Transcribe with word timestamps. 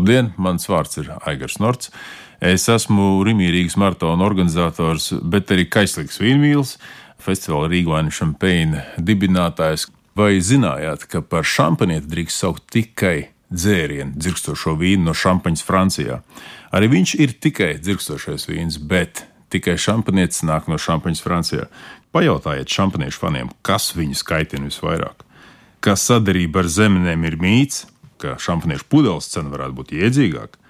Labdien, 0.00 0.30
mans 0.40 0.64
vārds 0.64 0.96
ir 0.96 1.10
Aigars 1.28 1.58
Norts. 1.60 1.90
Es 2.40 2.62
esmu 2.72 3.18
Rimīrīgas 3.26 3.74
maratona 3.76 4.24
organizators, 4.24 5.10
bet 5.20 5.52
arī 5.52 5.66
Kaislīgs 5.68 6.16
Vīnvīls, 6.22 6.78
festivāla 7.20 7.68
Rīgvaina 7.68 8.08
šampeina 8.08 8.86
dibinātājs. 8.96 9.90
Vai 10.16 10.38
zinājāt, 10.40 11.04
ka 11.04 11.20
par 11.20 11.44
šampanieti 11.44 12.08
drīkst 12.08 12.40
saukt 12.40 12.64
tikai 12.72 13.28
dzērienu, 13.52 14.16
dzirkstošo 14.16 14.72
vīnu 14.80 15.04
no 15.10 15.12
šampaņas 15.12 15.66
Francijā? 15.68 16.22
Arī 16.72 16.88
viņš 16.96 17.14
ir 17.20 17.36
tikai 17.36 17.74
dzirkstošais 17.84 18.48
vīns, 18.48 18.80
bet 18.80 19.26
tikai 19.52 19.76
šampanietis 19.76 20.46
nāk 20.48 20.72
no 20.72 20.80
šampaņas 20.80 21.24
Francijā. 21.28 21.68
Pajautājiet 22.16 22.72
šampaniešu 22.72 23.20
faniem, 23.20 23.52
kas 23.60 23.92
viņus 24.00 24.24
kaitina 24.24 24.72
visvairāk. 24.72 25.28
Kā 25.84 25.92
sadarība 25.92 26.64
ar 26.64 26.72
zemenēm 26.72 27.28
ir 27.28 27.36
mīts, 27.40 27.84
ka 28.20 28.36
šampaniešu 28.40 28.86
pudeles 28.92 29.30
cena 29.32 29.52
varētu 29.52 29.76
būt 29.78 29.94
iedzīgāka, 29.96 30.60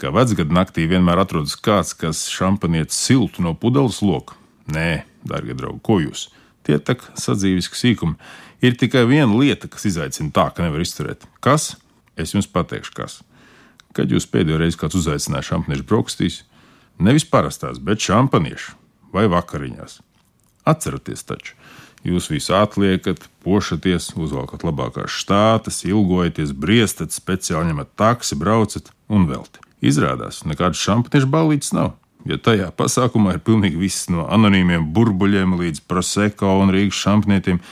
ka 0.00 0.12
vecgadu 0.16 0.54
naktī 0.56 0.86
vienmēr 0.90 1.22
atrodas 1.22 1.56
kāds, 1.60 1.94
kas 1.96 2.24
šampanieti 2.32 2.96
siltu 2.96 3.44
no 3.44 3.54
pudeles 3.54 4.00
loka. 4.02 4.38
Nē, 4.70 5.04
darbie 5.26 5.56
draugi, 5.56 5.82
ko 5.84 5.98
jūs? 6.00 6.28
Tie 6.66 6.78
tak 6.78 7.04
sadzīviski 7.18 7.78
sīkumi. 7.78 8.16
Ir 8.64 8.76
tikai 8.80 9.06
viena 9.08 9.32
lieta, 9.32 9.68
kas 9.72 9.86
izaicina 9.88 10.32
tā, 10.36 10.50
ka 10.54 10.64
nevar 10.64 10.82
izturēt. 10.84 11.24
Kas? 11.44 11.74
Es 12.20 12.34
jums 12.36 12.48
pateikšu, 12.52 12.92
kas. 12.96 13.20
Kad 13.96 14.12
jūs 14.12 14.28
pēdējo 14.30 14.60
reizi 14.60 14.78
kāds 14.80 14.98
uzaicināja 15.00 15.48
šampaniešu 15.50 15.88
brokastīs, 15.88 16.42
nevis 17.00 17.26
parastās, 17.28 17.80
bet 17.82 18.04
šampaniešu 18.04 18.76
vai 19.16 19.26
vakariņās. 19.32 20.00
Atcerieties 20.68 21.24
taču, 21.24 21.54
jūs 22.04 22.28
visu 22.32 22.54
atliekat, 22.56 23.24
pošaties, 23.44 24.12
uzvalkat 24.20 24.64
labākās 24.66 25.14
štātas, 25.22 25.82
ilgojaties, 25.88 26.52
briestat, 26.52 27.14
speciāli 27.16 27.72
ņemat 27.72 27.94
taksi, 27.96 28.38
braucat 28.40 28.92
un 29.08 29.26
velti. 29.30 29.62
Izrādās, 29.80 30.42
nekādas 30.44 30.80
šampaniešu 30.84 31.30
ballītes 31.32 31.72
nav. 31.76 31.94
Ja 32.28 32.36
tajā 32.36 32.68
pasākumā 32.76 33.38
ir 33.38 33.44
pilnīgi 33.44 33.80
viss 33.80 34.10
no 34.12 34.26
anonīmiem 34.28 34.90
burbuļiem 34.92 35.56
līdz 35.56 35.86
proseko 35.88 36.58
un 36.60 36.72
rīgas 36.74 37.00
šampanietiem, 37.00 37.62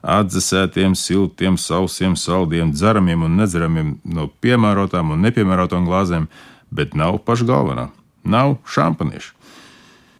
atdzesētiem, 0.00 0.94
siltiem, 0.96 1.58
sausiem, 1.60 2.14
saldiem, 2.16 2.72
dzeramiem 2.72 3.26
un 3.26 3.36
nedzeramiem, 3.42 3.96
no 4.08 4.28
piemērotām 4.40 5.12
un 5.12 5.26
nepiemērotām 5.26 5.88
glāzēm, 5.88 6.28
bet 6.72 6.96
nav 6.96 7.20
paša 7.26 7.48
galvenā- 7.50 7.88
nav 8.36 8.56
šampaniešu. 8.64 9.37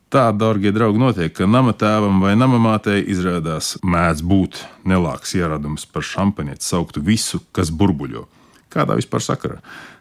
Tā, 0.09 0.31
darbie 0.33 0.71
draugi, 0.73 0.97
notiek, 0.97 1.33
ka 1.37 1.45
nama 1.45 1.75
tēvam 1.77 2.23
vai 2.25 2.31
nama 2.33 2.57
mātei 2.57 3.03
izrādās 3.13 3.75
mēdz 3.85 4.23
būt 4.25 4.61
nelāks 4.89 5.35
ieradums 5.37 5.85
par 5.85 6.07
šampanieti 6.09 6.65
sauktu 6.65 7.03
visu, 7.05 7.43
kas 7.53 7.69
burbuļo. 7.69 8.23
Kādā 8.73 8.97
vispār 8.97 9.21
sakarā? 9.27 9.59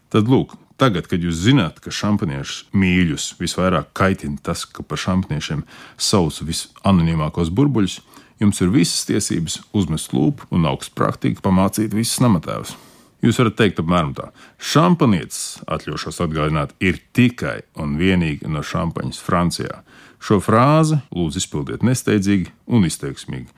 Tad 0.07 0.31
lūk, 0.31 0.55
tagad, 0.79 1.09
kad 1.11 1.19
jūs 1.19 1.41
zināt, 1.43 1.81
ka 1.83 1.91
šampaniešu 1.91 2.71
mīļus 2.71 3.33
visvairāk 3.41 3.91
kaitina 3.99 4.39
tas, 4.39 4.63
ka 4.63 4.79
par 4.79 5.03
šampaniešiem 5.03 5.65
sauc 5.99 6.39
visanonīmākos 6.39 7.51
burbuļus, 7.51 7.99
jums 8.39 8.63
ir 8.63 8.71
visas 8.71 9.03
tiesības 9.11 9.59
uzmest 9.75 10.15
lūpu 10.15 10.47
un 10.55 10.71
augstprātīgi 10.71 11.43
pamācīt 11.43 11.91
visus 11.91 12.23
namatēvus. 12.23 12.77
Jūs 13.25 13.39
varat 13.41 13.55
teikt, 13.57 13.79
apmēram 13.81 14.11
tā. 14.17 14.27
Šampanietis, 14.61 15.57
atļaušos 15.65 16.21
atgādināt, 16.21 16.75
ir 16.77 16.99
tikai 17.17 17.63
un 17.81 17.95
vienīgi 17.97 18.49
no 18.51 18.61
šampaņas 18.61 19.21
Francijā. 19.25 19.81
Šo 20.21 20.37
frāzi 20.41 20.99
lūdzu 21.13 21.41
izpildiet 21.41 21.85
nesteidzīgi 21.85 22.51
un 22.73 22.85
izteiksmīgi. 22.85 23.49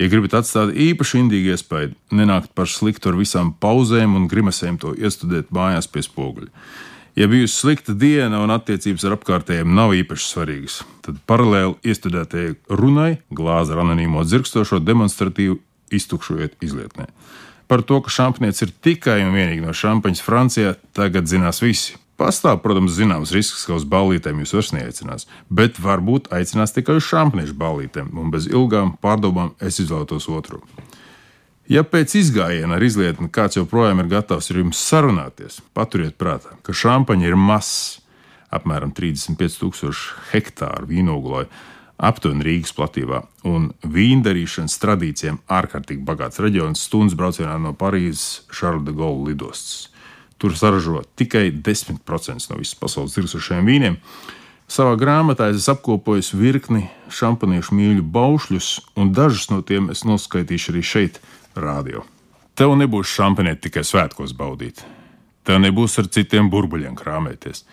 Ja 0.00 0.08
gribat 0.10 0.40
atstāt 0.40 0.72
īpaši 0.74 1.20
indīgu 1.20 1.52
iespēju, 1.54 1.92
nenākt 2.16 2.50
par 2.56 2.66
sliktu 2.70 3.12
ar 3.12 3.20
visām 3.20 3.52
pauzēm 3.62 4.16
un 4.18 4.26
grimasēm 4.30 4.80
to 4.82 4.90
iestudēt 4.96 5.52
mājās 5.54 5.86
pie 5.86 6.02
spoguļa. 6.02 6.50
Ja 7.14 7.28
bijusi 7.30 7.54
slikta 7.54 7.94
diena 7.94 8.40
un 8.42 8.50
attiecības 8.50 9.04
ar 9.06 9.14
apkārtējiem 9.14 9.70
nav 9.76 9.92
īpaši 9.94 10.26
svarīgas, 10.32 10.80
tad 11.04 11.20
paralēli 11.30 11.76
iestudētajai 11.86 12.56
runai 12.74 13.20
glāzi 13.30 13.76
ar 13.76 13.84
anonīmo 13.84 14.24
dzirkstošo 14.26 14.80
demonstratīvi 14.82 15.60
iztukšojiet 15.94 16.58
izlietnē. 16.64 17.06
Par 17.74 17.82
to, 17.82 17.96
ka 18.06 18.10
šampanietis 18.14 18.62
ir 18.62 18.70
tikai 18.86 19.16
un 19.24 19.32
vienīgi 19.34 19.64
no 19.64 19.72
šampaņas 19.74 20.20
Francijā, 20.22 20.76
tagad 20.94 21.26
zinās 21.26 21.58
visi. 21.58 21.96
Pastāv, 22.14 22.60
protams, 22.62 22.94
zināms 22.94 23.32
risks, 23.34 23.64
ka 23.66 23.74
uz 23.74 23.82
ballītēm 23.90 24.38
jūs 24.44 24.52
vairs 24.54 24.70
neaicinās, 24.76 25.26
bet 25.50 25.80
varbūt 25.82 26.28
aicinās 26.38 26.70
tikai 26.76 27.00
uz 27.00 27.08
šampaniešu 27.08 27.56
ballītēm, 27.58 28.12
un 28.14 28.30
bez 28.30 28.46
ilgām 28.46 28.92
pārdomām 29.02 29.56
es 29.58 29.80
izvēlētos 29.82 30.30
otru. 30.30 30.62
Ja 31.66 31.82
pēc 31.82 32.14
izgājiena 32.20 32.78
ar 32.78 32.86
izlietni 32.86 33.26
kāds 33.34 33.58
joprojām 33.58 34.04
ir 34.04 34.12
gatavs 34.14 34.52
ar 34.54 34.62
jums 34.62 34.86
sarunāties, 34.92 35.58
paturiet 35.74 36.14
prātā, 36.14 36.54
ka 36.62 36.78
šampaņa 36.78 37.26
ir 37.26 37.34
mazs, 37.34 38.04
apmēram 38.54 38.94
35,000 38.94 40.30
hektāru 40.30 40.92
vīnogulai, 40.94 41.48
aptuveni 41.98 42.44
Rīgas 42.44 42.74
platībā, 42.74 43.22
un 43.46 43.70
vīndarīšanas 43.86 44.76
tradīcijām 44.82 45.40
ārkārtīgi 45.52 46.04
bagāts 46.06 46.42
reģions 46.42 46.82
stundas 46.88 47.16
braucienā 47.18 47.56
no 47.62 47.74
Parīzes 47.78 48.44
Šarla 48.54 48.82
de 48.88 48.94
Gaulle 48.96 49.30
lidostas. 49.30 49.90
Tur 50.38 50.56
saražo 50.58 51.04
tikai 51.16 51.50
10% 51.54 52.50
no 52.50 52.58
visas 52.58 52.78
pasaules 52.78 53.14
tirsušajiem 53.14 53.68
vīniem. 53.70 54.00
Savā 54.68 54.96
grāmatā 54.98 55.50
es 55.54 55.68
apkopoju 55.70 56.40
virkni 56.40 56.88
šampaniešu 57.12 57.76
mīļu 57.76 58.02
baušļus, 58.14 58.68
un 58.98 59.12
dažus 59.14 59.50
no 59.52 59.60
tiem 59.62 59.90
es 59.92 60.02
noskaitīšu 60.08 60.72
arī 60.72 60.82
šeit, 60.82 61.20
rādio. 61.54 62.02
Tev 62.58 62.74
nebūs 62.78 63.10
šampanieti 63.10 63.68
tikai 63.68 63.84
svētkos 63.86 64.34
baudīt. 64.36 64.82
Tev 65.44 65.60
nebūs 65.60 65.98
ar 66.00 66.08
citiem 66.10 66.48
burbuļiem 66.50 66.94
krāpēties. 66.98 67.64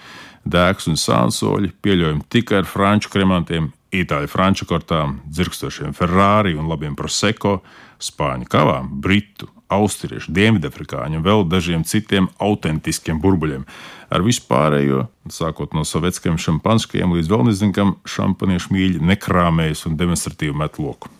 Dēks 0.45 0.89
un 0.89 0.97
sānsoļi 0.97 1.71
pieļaujami 1.85 2.25
tikai 2.33 2.61
ar 2.61 2.67
franču 2.69 3.11
kremantiem, 3.13 3.69
itāļu 3.91 4.29
franču 4.31 4.67
kortām, 4.69 5.19
dzirkstošiem 5.27 5.95
Ferrari 5.97 6.55
un 6.57 6.69
labiem 6.71 6.95
proseko, 6.97 7.59
spāņu 8.01 8.47
kavām, 8.49 8.89
britu, 9.03 9.49
austriešu, 9.71 10.33
dienvidafrikāņu 10.35 11.19
un 11.19 11.25
vēl 11.25 11.45
dažiem 11.47 11.85
citiem 11.87 12.27
autentiskiem 12.41 13.21
burbuļiem. 13.23 13.63
Ar 14.11 14.25
vispārējo, 14.25 15.05
sākot 15.31 15.75
no 15.77 15.85
sovietskajiem 15.87 16.39
šampanskiem 16.41 17.15
līdz 17.15 17.31
vēl 17.31 17.47
nezinām, 17.47 17.95
šampaniešu 18.03 18.73
mīļi 18.75 19.03
nekrāmējas 19.13 19.85
un 19.87 19.95
demonstratīvi 19.99 20.57
met 20.63 20.79
loku. 20.81 21.11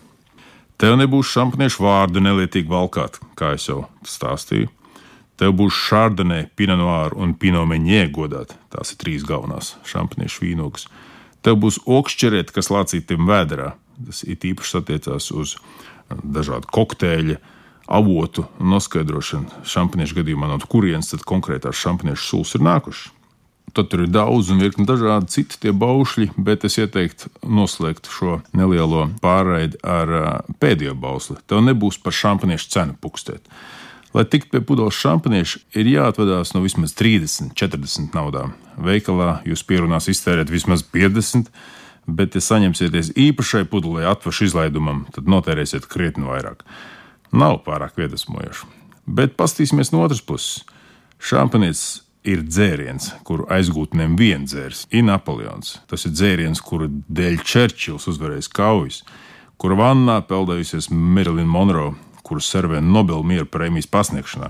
Tev 0.82 0.98
nebūs 0.98 1.30
šampaniešu 1.32 1.84
vārdu 1.84 2.20
nelietīgi 2.24 2.68
valkāt, 2.68 3.20
kā 3.38 3.54
jau 3.54 3.84
stāstīju. 4.04 4.68
Tev 5.40 5.54
būs 5.56 5.78
šārdonē, 5.88 6.48
pinanoāru 6.58 7.22
un 7.22 7.32
pinomeņē 7.38 8.02
godāt. 8.14 8.52
Tās 8.70 8.92
ir 8.92 8.98
trīs 9.00 9.24
galvenās 9.26 9.76
šampaniešu 9.88 10.44
vīnogas. 10.44 10.88
Tev 11.42 11.58
būs 11.62 11.80
okšķerēta, 11.86 12.54
kas 12.54 12.70
lācītiem 12.72 13.26
vēderā. 13.28 13.72
Tas 14.06 14.22
it 14.26 14.44
īpaši 14.46 14.78
attiecās 14.80 15.30
uz 15.34 15.56
dažādu 16.22 16.70
kokteļu, 16.72 17.38
avotu 17.92 18.46
noskaidrošanu. 18.62 19.64
Šampaniešu 19.68 20.20
gadījumā 20.20 20.50
no 20.50 20.60
kurienes 20.70 21.10
tad 21.12 21.26
konkrētās 21.28 21.80
šampaniešu 21.82 22.28
sulas 22.28 22.54
ir 22.56 22.64
nākušas. 22.66 23.10
Tad 23.72 23.88
tur 23.88 24.02
ir 24.04 24.10
daudz 24.12 24.50
un 24.52 24.60
virkni 24.60 24.84
dažādi 24.84 25.32
citi 25.32 25.56
tie 25.62 25.72
baušļi, 25.72 26.32
bet 26.36 26.66
es 26.68 26.76
ieteiktu 26.82 27.30
noslēgt 27.46 28.10
šo 28.12 28.42
nelielo 28.52 29.06
pārraidi 29.22 29.80
ar 29.80 30.42
pēdējo 30.60 30.96
bausli. 31.00 31.38
Tev 31.48 31.62
nebūs 31.64 31.96
par 32.02 32.12
šampaniešu 32.16 32.68
cenu 32.74 32.98
pukstēt. 33.00 33.48
Lai 34.12 34.24
tiktu 34.28 34.50
pie 34.52 34.60
pudeles 34.68 34.96
šampanieša, 35.00 35.62
ir 35.80 35.88
jāatvadās 35.88 36.52
no 36.52 36.60
vismaz 36.60 36.92
30, 36.98 37.54
40 37.56 38.12
naudām. 38.16 38.52
Veikalā 38.76 39.38
jūs 39.48 39.64
pierunās 39.64 40.10
iztērēt 40.12 40.52
vismaz 40.52 40.84
50, 40.84 41.48
bet, 42.06 42.36
ja 42.36 42.42
saņemsieties 42.44 43.14
īpašai 43.16 43.64
pudelē 43.72 44.04
atvašu 44.10 44.50
izlaidumam, 44.50 45.06
tad 45.16 45.30
notērēsiet 45.32 45.88
krietni 45.88 46.28
vairāk. 46.28 46.60
Nav 47.32 47.62
pārāk 47.64 47.96
iedvesmojoši. 48.04 48.68
Bet 49.08 49.38
pastīsimies 49.40 49.94
no 49.94 50.04
otras 50.04 50.20
puses. 50.20 50.60
Šampanietis 51.22 52.02
ir 52.28 52.44
dzēriens, 52.44 53.08
kuru 53.26 53.48
aizgūtnēm 53.50 54.14
vien 54.18 54.44
dzērs, 54.44 54.86
ir 54.92 55.06
Napoleons. 55.08 55.78
Tas 55.90 56.04
ir 56.06 56.12
dzēriens, 56.12 56.60
kuru 56.60 56.90
dēļ 57.08 57.40
Čērčils 57.48 58.10
uzvarējis 58.12 58.52
kaujas, 58.52 59.02
kura 59.56 59.78
vannā 59.80 60.20
peldējusies 60.28 60.90
Marilyn 60.92 61.48
Monroe 61.48 61.94
kuru 62.32 62.40
servē 62.40 62.80
Nobela 62.80 63.20
miera 63.20 63.44
prēmijas 63.44 63.90
pasniegšanā, 63.92 64.48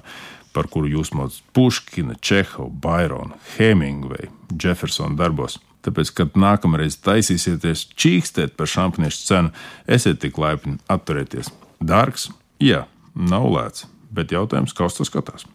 par 0.55 0.69
kuru 0.70 0.87
jūs 0.93 1.11
mācāt 1.17 1.40
Puškina, 1.56 2.14
Čehova, 2.23 2.70
Bairona, 2.70 3.38
Hemingveja, 3.56 4.31
Jeffersona 4.55 5.19
darbos. 5.19 5.58
Tāpēc, 5.82 6.12
kad 6.14 6.37
nākamreiz 6.38 7.00
taisīsieties 7.02 7.88
čīkstēt 7.99 8.55
par 8.55 8.70
šampaniešu 8.70 9.25
cenu, 9.26 9.50
esiet 9.90 10.20
tik 10.23 10.38
laipni 10.38 10.76
atturēties. 10.93 11.50
Dārgs, 11.82 12.29
jā, 12.62 12.84
nav 13.19 13.49
lēts, 13.50 13.88
bet 14.14 14.31
jautājums, 14.31 14.76
uz 14.79 15.00
to 15.00 15.08
skatās. 15.08 15.49